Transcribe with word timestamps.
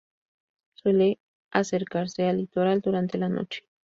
Suele 0.73 1.19
acercarse 1.51 2.27
al 2.27 2.37
litoral 2.37 2.81
durante 2.81 3.19
la 3.19 3.29
noche. 3.29 3.67